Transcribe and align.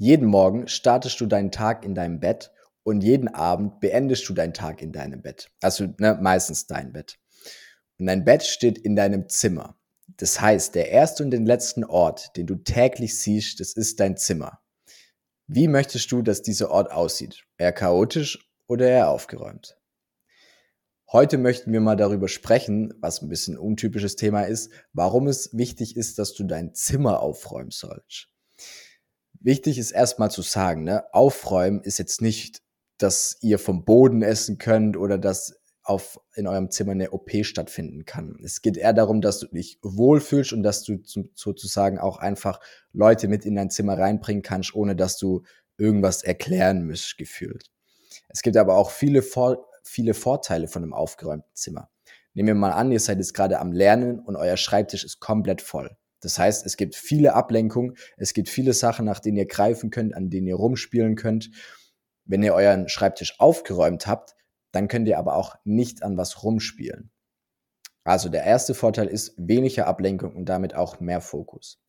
Jeden 0.00 0.28
Morgen 0.28 0.66
startest 0.66 1.20
du 1.20 1.26
deinen 1.26 1.52
Tag 1.52 1.84
in 1.84 1.94
deinem 1.94 2.20
Bett 2.20 2.52
und 2.84 3.02
jeden 3.02 3.28
Abend 3.28 3.80
beendest 3.80 4.26
du 4.26 4.32
deinen 4.32 4.54
Tag 4.54 4.80
in 4.80 4.92
deinem 4.92 5.20
Bett. 5.20 5.50
Also 5.60 5.88
ne, 5.98 6.18
meistens 6.22 6.66
dein 6.66 6.94
Bett. 6.94 7.18
Und 7.98 8.06
dein 8.06 8.24
Bett 8.24 8.42
steht 8.42 8.78
in 8.78 8.96
deinem 8.96 9.28
Zimmer. 9.28 9.78
Das 10.16 10.40
heißt, 10.40 10.74
der 10.74 10.88
erste 10.88 11.22
und 11.22 11.30
den 11.32 11.44
letzten 11.44 11.84
Ort, 11.84 12.34
den 12.38 12.46
du 12.46 12.54
täglich 12.54 13.18
siehst, 13.18 13.60
das 13.60 13.74
ist 13.74 14.00
dein 14.00 14.16
Zimmer. 14.16 14.62
Wie 15.46 15.68
möchtest 15.68 16.10
du, 16.12 16.22
dass 16.22 16.40
dieser 16.40 16.70
Ort 16.70 16.90
aussieht? 16.90 17.44
Eher 17.58 17.72
chaotisch 17.72 18.50
oder 18.68 18.88
eher 18.88 19.10
aufgeräumt? 19.10 19.76
Heute 21.12 21.36
möchten 21.36 21.74
wir 21.74 21.82
mal 21.82 21.96
darüber 21.96 22.28
sprechen, 22.28 22.94
was 23.02 23.20
ein 23.20 23.28
bisschen 23.28 23.58
untypisches 23.58 24.16
Thema 24.16 24.44
ist, 24.44 24.72
warum 24.94 25.26
es 25.26 25.50
wichtig 25.52 25.94
ist, 25.94 26.18
dass 26.18 26.32
du 26.32 26.44
dein 26.44 26.72
Zimmer 26.72 27.20
aufräumen 27.20 27.70
sollst. 27.70 28.30
Wichtig 29.40 29.78
ist 29.78 29.90
erstmal 29.90 30.30
zu 30.30 30.42
sagen, 30.42 30.84
ne, 30.84 31.04
aufräumen 31.12 31.80
ist 31.82 31.98
jetzt 31.98 32.20
nicht, 32.20 32.62
dass 32.98 33.38
ihr 33.40 33.58
vom 33.58 33.84
Boden 33.84 34.22
essen 34.22 34.58
könnt 34.58 34.96
oder 34.96 35.16
dass 35.16 35.60
auf, 35.82 36.20
in 36.34 36.46
eurem 36.46 36.70
Zimmer 36.70 36.92
eine 36.92 37.10
OP 37.10 37.30
stattfinden 37.42 38.04
kann. 38.04 38.36
Es 38.44 38.60
geht 38.60 38.76
eher 38.76 38.92
darum, 38.92 39.22
dass 39.22 39.40
du 39.40 39.46
dich 39.46 39.78
wohlfühlst 39.82 40.52
und 40.52 40.62
dass 40.62 40.84
du 40.84 40.98
sozusagen 41.34 41.98
auch 41.98 42.18
einfach 42.18 42.60
Leute 42.92 43.28
mit 43.28 43.46
in 43.46 43.54
dein 43.54 43.70
Zimmer 43.70 43.98
reinbringen 43.98 44.42
kannst, 44.42 44.74
ohne 44.74 44.94
dass 44.94 45.16
du 45.16 45.42
irgendwas 45.78 46.22
erklären 46.22 46.82
müsst, 46.82 47.16
gefühlt. 47.16 47.70
Es 48.28 48.42
gibt 48.42 48.58
aber 48.58 48.76
auch 48.76 48.90
viele, 48.90 49.22
Vor 49.22 49.66
viele 49.82 50.12
Vorteile 50.12 50.68
von 50.68 50.82
einem 50.82 50.92
aufgeräumten 50.92 51.50
Zimmer. 51.54 51.90
Nehmen 52.34 52.48
wir 52.48 52.54
mal 52.54 52.72
an, 52.72 52.92
ihr 52.92 53.00
seid 53.00 53.18
jetzt 53.18 53.34
gerade 53.34 53.58
am 53.58 53.72
Lernen 53.72 54.20
und 54.20 54.36
euer 54.36 54.58
Schreibtisch 54.58 55.04
ist 55.04 55.18
komplett 55.18 55.62
voll. 55.62 55.96
Das 56.20 56.38
heißt, 56.38 56.66
es 56.66 56.76
gibt 56.76 56.94
viele 56.94 57.34
Ablenkungen, 57.34 57.96
es 58.16 58.34
gibt 58.34 58.48
viele 58.48 58.72
Sachen, 58.72 59.06
nach 59.06 59.20
denen 59.20 59.38
ihr 59.38 59.46
greifen 59.46 59.90
könnt, 59.90 60.14
an 60.14 60.30
denen 60.30 60.46
ihr 60.46 60.56
rumspielen 60.56 61.16
könnt. 61.16 61.50
Wenn 62.24 62.42
ihr 62.42 62.54
euren 62.54 62.88
Schreibtisch 62.88 63.40
aufgeräumt 63.40 64.06
habt, 64.06 64.34
dann 64.72 64.88
könnt 64.88 65.08
ihr 65.08 65.18
aber 65.18 65.34
auch 65.34 65.56
nicht 65.64 66.02
an 66.02 66.16
was 66.16 66.42
rumspielen. 66.42 67.10
Also 68.04 68.28
der 68.28 68.44
erste 68.44 68.74
Vorteil 68.74 69.08
ist 69.08 69.34
weniger 69.36 69.86
Ablenkung 69.86 70.34
und 70.34 70.48
damit 70.48 70.74
auch 70.74 71.00
mehr 71.00 71.20
Fokus. 71.20 71.80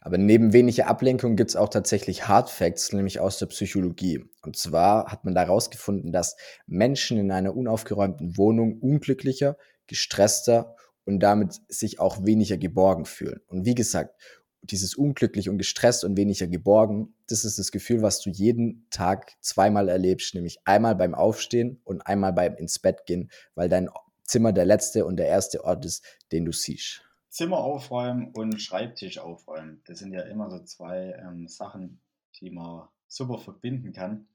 Aber 0.00 0.16
neben 0.16 0.52
weniger 0.52 0.86
Ablenkung 0.86 1.36
gibt 1.36 1.50
es 1.50 1.56
auch 1.56 1.68
tatsächlich 1.68 2.26
Hard 2.26 2.48
Facts, 2.48 2.92
nämlich 2.92 3.20
aus 3.20 3.38
der 3.38 3.46
Psychologie. 3.46 4.24
Und 4.42 4.56
zwar 4.56 5.12
hat 5.12 5.24
man 5.24 5.34
da 5.34 5.42
herausgefunden, 5.42 6.12
dass 6.12 6.36
Menschen 6.66 7.18
in 7.18 7.30
einer 7.30 7.54
unaufgeräumten 7.54 8.38
Wohnung 8.38 8.78
unglücklicher, 8.80 9.58
gestresster 9.86 10.76
und 11.04 11.20
damit 11.20 11.60
sich 11.68 11.98
auch 11.98 12.24
weniger 12.24 12.56
geborgen 12.56 13.04
fühlen. 13.04 13.40
Und 13.46 13.64
wie 13.64 13.74
gesagt, 13.74 14.14
dieses 14.62 14.94
unglücklich 14.94 15.48
und 15.48 15.58
gestresst 15.58 16.04
und 16.04 16.16
weniger 16.16 16.46
geborgen, 16.46 17.14
das 17.28 17.44
ist 17.44 17.58
das 17.58 17.70
Gefühl, 17.70 18.02
was 18.02 18.20
du 18.20 18.30
jeden 18.30 18.86
Tag 18.90 19.32
zweimal 19.40 19.88
erlebst, 19.88 20.34
nämlich 20.34 20.58
einmal 20.64 20.94
beim 20.94 21.14
Aufstehen 21.14 21.80
und 21.84 22.02
einmal 22.02 22.32
beim 22.32 22.56
ins 22.56 22.78
Bett 22.78 23.06
gehen, 23.06 23.30
weil 23.54 23.68
dein 23.68 23.88
Zimmer 24.24 24.52
der 24.52 24.66
letzte 24.66 25.06
und 25.06 25.16
der 25.16 25.26
erste 25.26 25.64
Ort 25.64 25.84
ist, 25.84 26.04
den 26.30 26.44
du 26.44 26.52
siehst. 26.52 27.02
Zimmer 27.30 27.58
aufräumen 27.58 28.32
und 28.34 28.60
Schreibtisch 28.60 29.18
aufräumen, 29.18 29.82
das 29.86 30.00
sind 30.00 30.12
ja 30.12 30.22
immer 30.22 30.50
so 30.50 30.58
zwei 30.60 31.16
ähm, 31.20 31.48
Sachen, 31.48 32.00
die 32.40 32.50
man 32.50 32.88
super 33.06 33.38
verbinden 33.38 33.92
kann. 33.92 34.26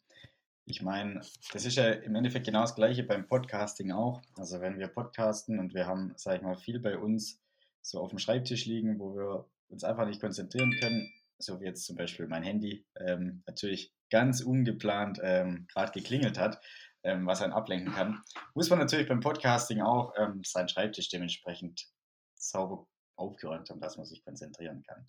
Ich 0.68 0.82
meine, 0.82 1.22
das 1.54 1.66
ist 1.66 1.76
ja 1.76 1.92
im 1.92 2.16
Endeffekt 2.16 2.48
genau 2.48 2.62
das 2.62 2.74
Gleiche 2.74 3.04
beim 3.04 3.28
Podcasting 3.28 3.92
auch. 3.92 4.24
Also 4.36 4.62
wenn 4.62 4.80
wir 4.80 4.88
podcasten 4.88 5.60
und 5.60 5.76
wir 5.76 5.86
haben, 5.86 6.14
sag 6.16 6.38
ich 6.38 6.42
mal, 6.42 6.58
viel 6.58 6.80
bei 6.80 6.98
uns 6.98 7.40
so 7.84 8.00
auf 8.00 8.10
dem 8.10 8.18
Schreibtisch 8.18 8.66
liegen, 8.66 9.00
wo 9.00 9.16
wir 9.16 9.46
uns 9.68 9.84
einfach 9.84 10.08
nicht 10.08 10.20
konzentrieren 10.20 10.72
können, 10.80 11.14
so 11.38 11.62
wie 11.62 11.66
jetzt 11.66 11.86
zum 11.86 11.96
Beispiel 11.96 12.26
mein 12.26 12.42
Handy 12.42 12.84
ähm, 13.00 13.44
natürlich 13.46 13.94
ganz 14.10 14.42
ungeplant 14.42 15.20
ähm, 15.22 15.68
gerade 15.72 15.92
geklingelt 15.92 16.40
hat, 16.40 16.60
ähm, 17.04 17.28
was 17.28 17.44
einen 17.44 17.54
ablenken 17.54 17.94
kann, 17.94 18.24
muss 18.56 18.72
man 18.72 18.80
natürlich 18.80 19.08
beim 19.08 19.20
Podcasting 19.20 19.82
auch 19.82 20.14
ähm, 20.18 20.42
seinen 20.44 20.68
Schreibtisch 20.68 21.10
dementsprechend 21.10 21.86
sauber 22.34 22.88
aufgeräumt 23.18 23.70
haben, 23.70 23.82
dass 23.82 23.98
man 23.98 24.08
sich 24.08 24.24
konzentrieren 24.24 24.82
kann. 24.82 25.08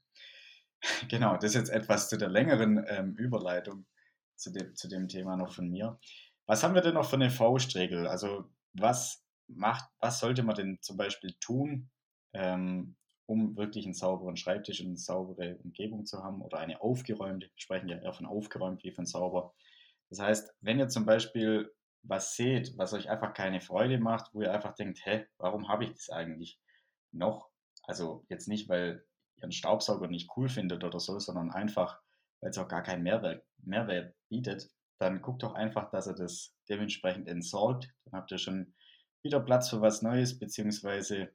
genau, 1.08 1.36
das 1.36 1.52
ist 1.52 1.54
jetzt 1.54 1.70
etwas 1.70 2.10
zu 2.10 2.19
der 2.19 2.28
längeren 2.28 2.84
ähm, 2.88 3.14
Überleitung 3.16 3.86
zu 4.36 4.50
dem, 4.50 4.74
zu 4.74 4.88
dem 4.88 5.08
Thema 5.08 5.36
noch 5.36 5.52
von 5.52 5.69
mir. 5.69 5.98
Was 6.47 6.62
haben 6.62 6.74
wir 6.74 6.82
denn 6.82 6.94
noch 6.94 7.08
für 7.08 7.16
eine 7.16 7.30
Faustregel? 7.30 8.06
Also 8.06 8.44
was 8.72 9.24
macht, 9.48 9.88
was 10.00 10.20
sollte 10.20 10.42
man 10.42 10.54
denn 10.54 10.78
zum 10.80 10.97
Beispiel 10.97 11.34
tun, 11.41 11.91
ähm, 12.32 12.96
um 13.26 13.56
wirklich 13.56 13.84
einen 13.84 13.94
sauberen 13.94 14.36
Schreibtisch 14.36 14.80
und 14.80 14.88
eine 14.88 14.96
saubere 14.96 15.56
Umgebung 15.56 16.06
zu 16.06 16.22
haben 16.22 16.42
oder 16.42 16.58
eine 16.58 16.80
aufgeräumte. 16.80 17.46
Wir 17.46 17.60
sprechen 17.60 17.88
ja 17.88 17.98
eher 17.98 18.12
von 18.12 18.26
aufgeräumt 18.26 18.84
wie 18.84 18.92
von 18.92 19.06
sauber. 19.06 19.54
Das 20.10 20.20
heißt, 20.20 20.54
wenn 20.60 20.78
ihr 20.78 20.88
zum 20.88 21.04
Beispiel 21.04 21.72
was 22.08 22.36
seht, 22.36 22.76
was 22.78 22.92
euch 22.92 23.10
einfach 23.10 23.34
keine 23.34 23.60
Freude 23.60 23.98
macht, 23.98 24.32
wo 24.32 24.42
ihr 24.42 24.52
einfach 24.52 24.75
denkt, 24.75 25.04
hä, 25.04 25.26
warum 25.38 25.69
habe 25.69 25.84
ich 25.84 25.92
das 25.92 26.10
eigentlich 26.10 26.60
noch? 27.10 27.50
Also 27.82 28.25
jetzt 28.28 28.46
nicht, 28.48 28.69
weil 28.69 29.04
ihr 29.36 29.44
einen 29.44 29.52
Staubsauger 29.52 30.06
nicht 30.06 30.30
cool 30.36 30.48
findet 30.48 30.84
oder 30.84 31.00
so, 31.00 31.19
sondern 31.19 31.50
einfach, 31.50 32.00
weil 32.41 32.50
es 32.50 32.58
auch 32.58 32.69
gar 32.69 32.82
keinen 32.82 33.02
Mehrwert, 33.02 33.44
Mehrwert 33.58 34.14
bietet, 34.28 34.70
dann 34.98 35.20
guckt 35.20 35.42
doch 35.42 35.54
einfach, 35.54 35.91
dass 35.91 36.06
ihr 36.06 36.14
das 36.14 36.54
dementsprechend 36.69 37.28
entsorgt. 37.28 37.92
Dann 38.04 38.14
habt 38.14 38.30
ihr 38.32 38.38
schon 38.38 38.74
wieder 39.22 39.41
Platz 39.41 39.69
für 39.69 39.80
was 39.80 40.02
Neues, 40.02 40.38
beziehungsweise 40.38 41.30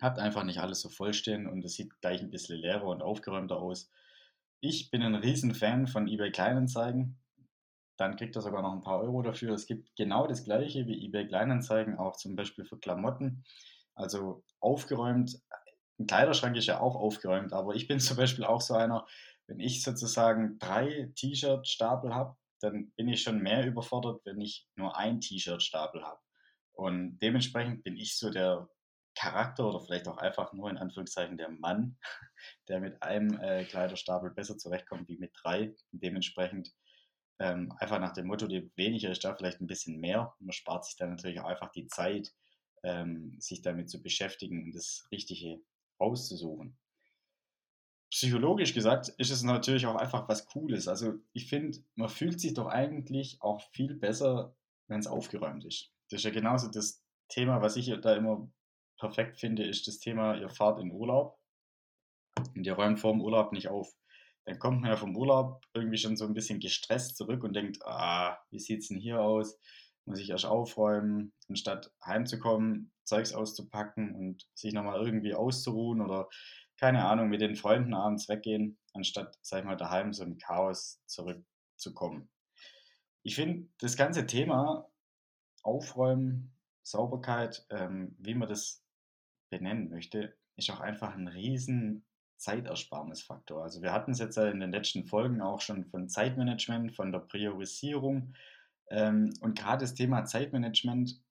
habt 0.00 0.18
einfach 0.18 0.44
nicht 0.44 0.58
alles 0.58 0.80
so 0.80 0.88
vollstehen 0.88 1.46
und 1.46 1.64
es 1.64 1.74
sieht 1.74 2.00
gleich 2.00 2.20
ein 2.20 2.30
bisschen 2.30 2.58
leerer 2.58 2.86
und 2.86 3.02
aufgeräumter 3.02 3.56
aus. 3.56 3.90
Ich 4.60 4.90
bin 4.90 5.02
ein 5.02 5.14
riesen 5.14 5.54
Fan 5.54 5.86
von 5.86 6.06
eBay 6.06 6.30
Kleinanzeigen. 6.30 7.18
Dann 7.96 8.16
kriegt 8.16 8.36
ihr 8.36 8.42
sogar 8.42 8.62
noch 8.62 8.72
ein 8.72 8.82
paar 8.82 9.00
Euro 9.00 9.22
dafür. 9.22 9.54
Es 9.54 9.66
gibt 9.66 9.94
genau 9.96 10.26
das 10.26 10.44
gleiche 10.44 10.86
wie 10.86 11.04
eBay 11.04 11.26
Kleinanzeigen, 11.26 11.98
auch 11.98 12.16
zum 12.16 12.36
Beispiel 12.36 12.64
für 12.64 12.78
Klamotten. 12.78 13.44
Also 13.94 14.44
aufgeräumt. 14.60 15.40
Ein 15.98 16.06
Kleiderschrank 16.06 16.56
ist 16.56 16.66
ja 16.66 16.80
auch 16.80 16.96
aufgeräumt, 16.96 17.52
aber 17.52 17.74
ich 17.74 17.88
bin 17.88 18.00
zum 18.00 18.16
Beispiel 18.16 18.44
auch 18.44 18.60
so 18.60 18.74
einer, 18.74 19.06
wenn 19.52 19.60
ich 19.60 19.82
sozusagen 19.82 20.58
drei 20.58 21.12
T-Shirt-Stapel 21.14 22.14
habe, 22.14 22.34
dann 22.62 22.90
bin 22.92 23.08
ich 23.08 23.22
schon 23.22 23.42
mehr 23.42 23.66
überfordert, 23.66 24.22
wenn 24.24 24.40
ich 24.40 24.66
nur 24.76 24.96
ein 24.96 25.20
T-Shirt-Stapel 25.20 26.02
habe. 26.02 26.20
Und 26.72 27.18
dementsprechend 27.18 27.84
bin 27.84 27.98
ich 27.98 28.16
so 28.16 28.30
der 28.30 28.66
Charakter 29.14 29.68
oder 29.68 29.80
vielleicht 29.80 30.08
auch 30.08 30.16
einfach 30.16 30.54
nur 30.54 30.70
in 30.70 30.78
Anführungszeichen 30.78 31.36
der 31.36 31.50
Mann, 31.50 31.98
der 32.68 32.80
mit 32.80 33.02
einem 33.02 33.38
äh, 33.40 33.64
Kleiderstapel 33.64 34.30
besser 34.30 34.56
zurechtkommt 34.56 35.06
wie 35.10 35.18
mit 35.18 35.32
drei. 35.42 35.74
Und 35.92 36.02
dementsprechend 36.02 36.72
ähm, 37.38 37.70
einfach 37.76 38.00
nach 38.00 38.14
dem 38.14 38.28
Motto, 38.28 38.46
die 38.46 38.72
weniger 38.76 39.10
ist 39.10 39.22
da 39.22 39.34
vielleicht 39.34 39.60
ein 39.60 39.66
bisschen 39.66 40.00
mehr. 40.00 40.34
Man 40.38 40.52
spart 40.52 40.86
sich 40.86 40.96
dann 40.96 41.10
natürlich 41.10 41.40
auch 41.40 41.48
einfach 41.48 41.72
die 41.72 41.88
Zeit, 41.88 42.32
ähm, 42.84 43.36
sich 43.38 43.60
damit 43.60 43.90
zu 43.90 44.02
beschäftigen 44.02 44.64
und 44.64 44.74
das 44.74 45.06
Richtige 45.12 45.60
rauszusuchen. 46.00 46.78
Psychologisch 48.12 48.74
gesagt 48.74 49.08
ist 49.16 49.30
es 49.30 49.42
natürlich 49.42 49.86
auch 49.86 49.94
einfach 49.96 50.28
was 50.28 50.44
Cooles. 50.44 50.86
Also 50.86 51.14
ich 51.32 51.48
finde, 51.48 51.78
man 51.94 52.10
fühlt 52.10 52.38
sich 52.38 52.52
doch 52.52 52.66
eigentlich 52.66 53.38
auch 53.40 53.62
viel 53.72 53.94
besser, 53.94 54.54
wenn 54.86 55.00
es 55.00 55.06
aufgeräumt 55.06 55.64
ist. 55.64 55.90
Das 56.10 56.20
ist 56.20 56.24
ja 56.24 56.30
genauso 56.30 56.68
das 56.68 57.02
Thema, 57.28 57.62
was 57.62 57.76
ich 57.76 57.90
da 58.02 58.14
immer 58.14 58.52
perfekt 58.98 59.38
finde, 59.38 59.64
ist 59.64 59.88
das 59.88 59.98
Thema, 59.98 60.36
ihr 60.36 60.50
fahrt 60.50 60.78
in 60.78 60.92
Urlaub 60.92 61.38
und 62.54 62.66
ihr 62.66 62.74
räumt 62.74 63.00
vor 63.00 63.12
dem 63.12 63.22
Urlaub 63.22 63.50
nicht 63.52 63.68
auf. 63.68 63.90
Dann 64.44 64.58
kommt 64.58 64.82
man 64.82 64.90
ja 64.90 64.96
vom 64.98 65.16
Urlaub 65.16 65.64
irgendwie 65.72 65.96
schon 65.96 66.18
so 66.18 66.26
ein 66.26 66.34
bisschen 66.34 66.60
gestresst 66.60 67.16
zurück 67.16 67.42
und 67.42 67.54
denkt, 67.54 67.78
ah, 67.86 68.36
wie 68.50 68.58
sieht 68.58 68.80
es 68.80 68.88
denn 68.88 68.98
hier 68.98 69.22
aus? 69.22 69.58
Muss 70.04 70.18
ich 70.18 70.28
erst 70.28 70.44
aufräumen, 70.44 71.32
anstatt 71.48 71.90
heimzukommen, 72.04 72.92
Zeugs 73.04 73.32
auszupacken 73.32 74.14
und 74.14 74.46
sich 74.54 74.74
nochmal 74.74 75.02
irgendwie 75.02 75.34
auszuruhen 75.34 76.02
oder 76.02 76.28
keine 76.82 77.04
Ahnung, 77.04 77.28
mit 77.28 77.40
den 77.40 77.54
Freunden 77.54 77.94
abends 77.94 78.28
weggehen, 78.28 78.76
anstatt, 78.92 79.38
sag 79.40 79.60
ich 79.60 79.64
mal, 79.64 79.76
daheim 79.76 80.12
so 80.12 80.24
im 80.24 80.36
Chaos 80.36 81.00
zurückzukommen. 81.06 82.28
Ich 83.22 83.36
finde 83.36 83.68
das 83.78 83.96
ganze 83.96 84.26
Thema 84.26 84.90
Aufräumen, 85.62 86.52
Sauberkeit, 86.82 87.64
ähm, 87.70 88.16
wie 88.18 88.34
man 88.34 88.48
das 88.48 88.84
benennen 89.48 89.90
möchte, 89.90 90.36
ist 90.56 90.70
auch 90.70 90.80
einfach 90.80 91.14
ein 91.14 91.28
riesen 91.28 92.04
Zeitersparnisfaktor. 92.38 93.62
Also 93.62 93.80
wir 93.80 93.92
hatten 93.92 94.10
es 94.10 94.18
jetzt 94.18 94.36
in 94.36 94.58
den 94.58 94.72
letzten 94.72 95.04
Folgen 95.04 95.40
auch 95.40 95.60
schon 95.60 95.84
von 95.84 96.08
Zeitmanagement, 96.08 96.96
von 96.96 97.12
der 97.12 97.20
Priorisierung. 97.20 98.34
Ähm, 98.90 99.32
und 99.40 99.56
gerade 99.56 99.82
das 99.84 99.94
Thema 99.94 100.24
Zeitmanagement 100.24 101.22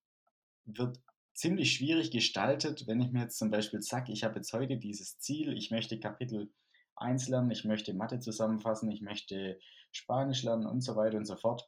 wird 0.63 0.97
ziemlich 1.33 1.73
schwierig 1.73 2.11
gestaltet, 2.11 2.87
wenn 2.87 3.01
ich 3.01 3.11
mir 3.11 3.21
jetzt 3.21 3.37
zum 3.37 3.51
Beispiel 3.51 3.81
sage, 3.81 4.11
ich 4.11 4.23
habe 4.23 4.35
jetzt 4.35 4.53
heute 4.53 4.77
dieses 4.77 5.19
Ziel, 5.19 5.53
ich 5.57 5.71
möchte 5.71 5.99
Kapitel 5.99 6.51
1 6.95 7.29
lernen, 7.29 7.51
ich 7.51 7.65
möchte 7.65 7.93
Mathe 7.93 8.19
zusammenfassen, 8.19 8.91
ich 8.91 9.01
möchte 9.01 9.59
Spanisch 9.91 10.43
lernen 10.43 10.65
und 10.65 10.81
so 10.81 10.95
weiter 10.95 11.17
und 11.17 11.25
so 11.25 11.35
fort. 11.35 11.67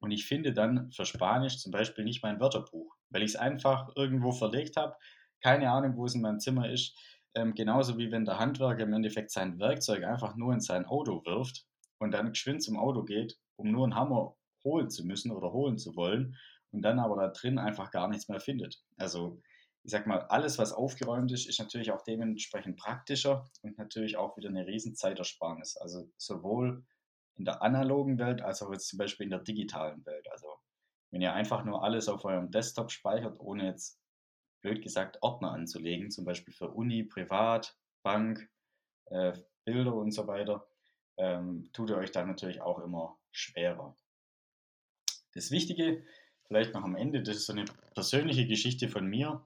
Und 0.00 0.10
ich 0.10 0.26
finde 0.26 0.52
dann 0.52 0.90
für 0.92 1.06
Spanisch 1.06 1.58
zum 1.58 1.70
Beispiel 1.70 2.04
nicht 2.04 2.22
mein 2.22 2.40
Wörterbuch, 2.40 2.96
weil 3.10 3.22
ich 3.22 3.30
es 3.30 3.36
einfach 3.36 3.88
irgendwo 3.96 4.32
verlegt 4.32 4.76
habe 4.76 4.96
keine 5.42 5.70
Ahnung, 5.70 5.96
wo 5.96 6.06
es 6.06 6.14
in 6.14 6.22
meinem 6.22 6.40
Zimmer 6.40 6.70
ist. 6.70 6.96
Ähm, 7.34 7.54
genauso 7.54 7.98
wie 7.98 8.10
wenn 8.10 8.24
der 8.24 8.38
Handwerker 8.38 8.84
im 8.84 8.92
Endeffekt 8.92 9.30
sein 9.30 9.58
Werkzeug 9.58 10.04
einfach 10.04 10.36
nur 10.36 10.52
in 10.52 10.60
sein 10.60 10.86
Auto 10.86 11.24
wirft 11.24 11.66
und 11.98 12.12
dann 12.12 12.30
geschwind 12.30 12.62
zum 12.62 12.78
Auto 12.78 13.02
geht, 13.02 13.38
um 13.56 13.70
nur 13.70 13.84
einen 13.84 13.94
Hammer 13.94 14.36
holen 14.64 14.90
zu 14.90 15.04
müssen 15.04 15.32
oder 15.32 15.52
holen 15.52 15.78
zu 15.78 15.96
wollen 15.96 16.36
und 16.72 16.82
dann 16.82 16.98
aber 16.98 17.16
da 17.16 17.28
drin 17.28 17.58
einfach 17.58 17.90
gar 17.90 18.08
nichts 18.08 18.28
mehr 18.28 18.40
findet. 18.40 18.82
Also 18.96 19.40
ich 19.84 19.90
sag 19.90 20.06
mal, 20.06 20.20
alles, 20.28 20.58
was 20.58 20.72
aufgeräumt 20.72 21.32
ist, 21.32 21.48
ist 21.48 21.58
natürlich 21.58 21.90
auch 21.90 22.02
dementsprechend 22.02 22.76
praktischer 22.76 23.50
und 23.62 23.78
natürlich 23.78 24.16
auch 24.16 24.36
wieder 24.36 24.48
eine 24.48 24.66
riesen 24.66 24.94
Zeitersparnis. 24.94 25.76
Also 25.76 26.08
sowohl 26.16 26.84
in 27.36 27.44
der 27.44 27.62
analogen 27.62 28.18
Welt 28.18 28.42
als 28.42 28.62
auch 28.62 28.70
jetzt 28.72 28.88
zum 28.88 28.98
Beispiel 28.98 29.24
in 29.24 29.30
der 29.30 29.40
digitalen 29.40 30.04
Welt. 30.06 30.30
Also 30.30 30.46
wenn 31.10 31.20
ihr 31.20 31.32
einfach 31.32 31.64
nur 31.64 31.82
alles 31.82 32.08
auf 32.08 32.24
eurem 32.24 32.50
Desktop 32.50 32.90
speichert, 32.90 33.40
ohne 33.40 33.66
jetzt 33.66 34.00
blöd 34.60 34.82
gesagt 34.82 35.18
Ordner 35.20 35.50
anzulegen, 35.50 36.10
zum 36.10 36.24
Beispiel 36.24 36.54
für 36.54 36.70
Uni, 36.70 37.02
Privat, 37.02 37.76
Bank, 38.02 38.48
äh, 39.06 39.32
Bilder 39.64 39.94
und 39.94 40.12
so 40.12 40.26
weiter, 40.28 40.66
ähm, 41.16 41.68
tut 41.72 41.90
ihr 41.90 41.96
euch 41.96 42.12
dann 42.12 42.28
natürlich 42.28 42.60
auch 42.60 42.78
immer 42.78 43.18
schwerer. 43.32 43.96
Das 45.34 45.50
Wichtige, 45.50 46.04
vielleicht 46.52 46.74
noch 46.74 46.84
am 46.84 46.96
Ende, 46.96 47.22
das 47.22 47.36
ist 47.36 47.46
so 47.46 47.52
eine 47.52 47.64
persönliche 47.94 48.46
Geschichte 48.46 48.88
von 48.88 49.06
mir 49.06 49.42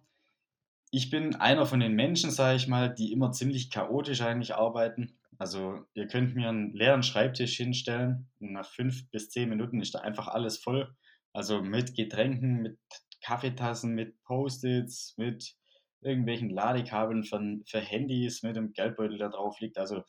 ich 0.90 1.10
bin 1.10 1.34
einer 1.36 1.66
von 1.66 1.80
den 1.80 1.94
Menschen, 1.94 2.30
sage 2.30 2.56
ich 2.56 2.68
mal, 2.68 2.94
die 2.94 3.12
immer 3.12 3.32
ziemlich 3.32 3.70
chaotisch 3.70 4.22
eigentlich 4.22 4.54
arbeiten. 4.54 5.18
Also 5.38 5.84
ihr 5.94 6.06
könnt 6.06 6.34
mir 6.34 6.48
einen 6.48 6.72
leeren 6.72 7.02
Schreibtisch 7.02 7.56
hinstellen 7.56 8.28
und 8.40 8.52
nach 8.52 8.66
fünf 8.66 9.10
bis 9.10 9.30
zehn 9.30 9.48
Minuten 9.48 9.80
ist 9.80 9.94
da 9.94 10.00
einfach 10.00 10.28
alles 10.28 10.58
voll. 10.58 10.94
Also 11.32 11.60
mit 11.60 11.94
Getränken, 11.94 12.62
mit 12.62 12.78
Kaffeetassen, 13.20 13.94
mit 13.94 14.22
Post-its, 14.22 15.14
mit 15.18 15.56
irgendwelchen 16.00 16.50
Ladekabeln 16.50 17.24
für, 17.24 17.58
für 17.66 17.80
Handys, 17.80 18.42
mit 18.42 18.56
dem 18.56 18.72
Geldbeutel, 18.72 19.18
der 19.18 19.28
drauf 19.28 19.60
liegt. 19.60 19.78
Also 19.78 20.04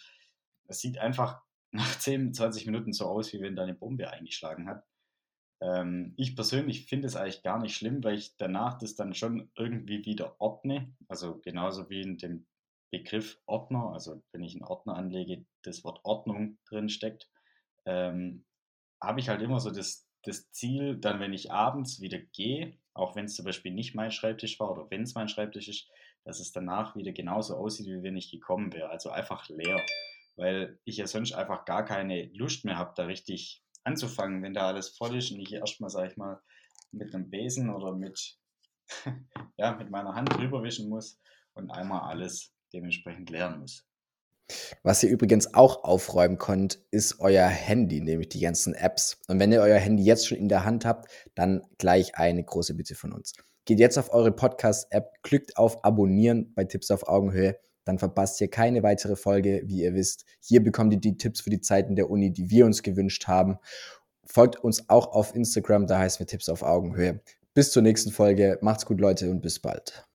es 0.67 0.79
sieht 0.79 0.99
einfach 0.99 1.41
nach 1.71 1.99
10, 1.99 2.33
20 2.33 2.65
Minuten 2.65 2.94
so 2.94 3.07
aus, 3.07 3.33
wie 3.33 3.41
wenn 3.41 3.55
da 3.55 3.63
eine 3.63 3.73
Bombe 3.75 4.09
eingeschlagen 4.09 4.69
hat. 4.69 4.85
Ähm, 5.62 6.13
ich 6.18 6.36
persönlich 6.36 6.86
finde 6.86 7.07
es 7.07 7.15
eigentlich 7.15 7.44
gar 7.44 7.59
nicht 7.59 7.75
schlimm, 7.75 8.04
weil 8.04 8.15
ich 8.15 8.38
danach 8.38 8.77
das 8.77 8.95
dann 8.95 9.13
schon 9.13 9.50
irgendwie 9.56 10.06
wieder 10.06 10.39
ordne. 10.39 10.94
Also 11.07 11.39
genauso 11.39 11.89
wie 11.89 12.01
in 12.01 12.18
dem 12.18 12.45
Begriff 12.92 13.39
Ordner, 13.45 13.92
also 13.94 14.21
wenn 14.31 14.44
ich 14.44 14.54
einen 14.54 14.63
Ordner 14.63 14.95
anlege, 14.95 15.45
das 15.63 15.83
Wort 15.83 16.00
Ordnung 16.04 16.57
drin 16.69 16.89
steckt, 16.89 17.30
ähm, 17.86 18.45
habe 19.01 19.19
ich 19.19 19.30
halt 19.30 19.42
immer 19.42 19.59
so 19.59 19.71
das, 19.71 20.07
das 20.24 20.51
Ziel, 20.51 20.98
dann 20.98 21.19
wenn 21.19 21.33
ich 21.33 21.51
abends 21.51 22.01
wieder 22.01 22.19
gehe, 22.19 22.77
auch 22.94 23.15
wenn 23.15 23.25
es 23.25 23.36
zum 23.36 23.45
Beispiel 23.45 23.74
nicht 23.74 23.94
mein 23.94 24.12
Schreibtisch 24.12 24.59
war 24.59 24.71
oder 24.71 24.89
wenn 24.89 25.04
es 25.04 25.15
mein 25.15 25.27
Schreibtisch 25.27 25.68
ist, 25.68 25.89
dass 26.24 26.39
es 26.39 26.51
danach 26.51 26.95
wieder 26.95 27.12
genauso 27.12 27.56
aussieht, 27.56 27.88
wie 27.88 28.04
wenn 28.04 28.18
ich 28.18 28.31
gekommen 28.31 28.74
wäre. 28.74 28.89
Also 28.89 29.09
einfach 29.09 29.48
leer, 29.50 29.81
weil 30.36 30.80
ich 30.83 30.98
ja 30.98 31.07
sonst 31.07 31.33
einfach 31.33 31.65
gar 31.65 31.86
keine 31.86 32.25
Lust 32.33 32.65
mehr 32.65 32.77
habe, 32.77 32.94
da 32.95 33.06
richtig 33.06 33.63
anzufangen, 33.88 34.44
wenn 34.44 34.54
da 34.54 34.68
alles 34.68 34.89
voll 34.89 35.18
ist 35.18 35.31
und 35.31 35.39
ich 35.39 35.54
erstmal, 35.54 35.89
sage 35.89 36.12
ich 36.12 36.18
mal, 36.18 36.39
mit 36.92 37.13
einem 37.16 37.30
Besen 37.30 37.74
oder 37.74 37.95
mit, 37.95 38.38
ja, 39.57 39.75
mit 39.75 39.89
meiner 39.89 40.13
Hand 40.13 40.34
drüber 40.34 40.62
wischen 40.62 40.89
muss 40.89 41.19
und 41.54 41.72
einmal 41.72 42.01
alles 42.01 42.54
dementsprechend 42.74 43.30
leeren 43.30 43.60
muss. 43.60 43.86
Was 44.84 45.04
ihr 45.04 45.10
übrigens 45.10 45.54
auch 45.54 45.84
aufräumen 45.84 46.38
könnt, 46.38 46.80
ist 46.92 47.19
euer 47.19 47.48
Handy, 47.48 48.00
nämlich 48.00 48.30
die 48.30 48.39
ganzen 48.39 48.74
Apps. 48.74 49.19
Und 49.28 49.39
wenn 49.39 49.51
ihr 49.51 49.62
euer 49.62 49.80
Handy 49.80 50.04
jetzt 50.04 50.28
schon 50.28 50.38
in 50.38 50.48
der 50.48 50.63
Hand 50.63 50.86
habt, 50.86 51.12
dann 51.36 51.63
gleich 51.78 52.16
eine 52.16 52.44
große 52.44 52.74
Bitte 52.75 52.95
von 52.95 53.12
uns. 53.12 53.33
Geht 53.66 53.80
jetzt 53.80 53.98
auf 53.98 54.13
eure 54.13 54.31
Podcast-App, 54.31 55.22
klickt 55.24 55.57
auf 55.57 55.83
Abonnieren 55.83 56.54
bei 56.54 56.63
Tipps 56.63 56.92
auf 56.92 57.10
Augenhöhe, 57.10 57.60
dann 57.88 58.00
verpasst 58.00 58.39
ihr 58.42 58.50
keine 58.50 58.84
weitere 58.84 59.16
Folge, 59.16 59.63
wie 59.66 59.84
ihr 59.84 59.94
wisst. 59.94 60.25
Hier 60.42 60.63
bekommt 60.63 60.94
ihr 60.94 61.00
die 61.00 61.18
Tipps 61.18 61.42
für 61.42 61.50
die 61.50 61.62
Zeiten 61.62 61.95
der 61.95 62.10
Uni, 62.10 62.31
die 62.31 62.50
wir 62.50 62.66
uns 62.66 62.84
gewünscht 62.84 63.28
haben. 63.28 63.57
Folgt 64.25 64.63
uns 64.63 64.89
auch 64.89 65.07
auf 65.13 65.36
Instagram, 65.36 65.88
da 65.88 66.00
heißen 66.00 66.19
wir 66.19 66.28
Tipps 66.28 66.50
auf 66.50 66.63
Augenhöhe. 66.63 67.22
Bis 67.54 67.72
zur 67.72 67.81
nächsten 67.81 68.12
Folge. 68.12 68.60
Macht's 68.62 68.86
gut, 68.86 69.00
Leute, 69.00 69.31
und 69.31 69.42
bis 69.42 69.60
bald. 69.60 70.06